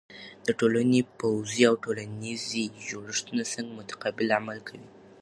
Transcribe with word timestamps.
د 0.45 0.47
ټولنې 0.59 1.01
پوځی 1.19 1.61
او 1.69 1.75
ټولنیزې 1.85 2.63
جوړښتونه 2.89 3.43
څنګه 3.53 3.75
متقابل 3.79 4.27
عمل 4.39 4.59
کوي؟ 4.67 4.87